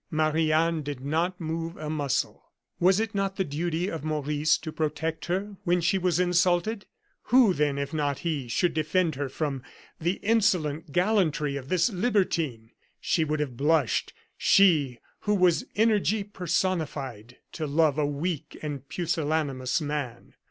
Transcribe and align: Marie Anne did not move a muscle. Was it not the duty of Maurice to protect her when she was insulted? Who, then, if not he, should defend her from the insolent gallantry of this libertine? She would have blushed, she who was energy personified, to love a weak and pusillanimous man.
Marie 0.09 0.51
Anne 0.51 0.81
did 0.81 0.99
not 1.01 1.39
move 1.39 1.77
a 1.77 1.87
muscle. 1.87 2.49
Was 2.79 2.99
it 2.99 3.13
not 3.13 3.35
the 3.35 3.43
duty 3.43 3.87
of 3.87 4.03
Maurice 4.03 4.57
to 4.57 4.71
protect 4.71 5.25
her 5.25 5.57
when 5.63 5.79
she 5.79 5.99
was 5.99 6.19
insulted? 6.19 6.87
Who, 7.25 7.53
then, 7.53 7.77
if 7.77 7.93
not 7.93 8.17
he, 8.25 8.47
should 8.47 8.73
defend 8.73 9.13
her 9.13 9.29
from 9.29 9.61
the 9.99 10.13
insolent 10.23 10.91
gallantry 10.91 11.55
of 11.55 11.69
this 11.69 11.91
libertine? 11.91 12.71
She 12.99 13.23
would 13.23 13.39
have 13.41 13.55
blushed, 13.55 14.11
she 14.37 14.97
who 15.19 15.35
was 15.35 15.65
energy 15.75 16.23
personified, 16.23 17.37
to 17.51 17.67
love 17.67 17.99
a 17.99 18.05
weak 18.07 18.57
and 18.63 18.89
pusillanimous 18.89 19.81
man. 19.81 20.33